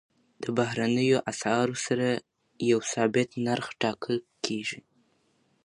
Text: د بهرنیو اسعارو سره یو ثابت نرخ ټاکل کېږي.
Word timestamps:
د 0.43 0.45
بهرنیو 0.57 1.17
اسعارو 1.31 1.75
سره 1.85 2.07
یو 2.71 2.79
ثابت 2.93 3.29
نرخ 3.45 3.67
ټاکل 3.81 4.17
کېږي. 4.45 4.79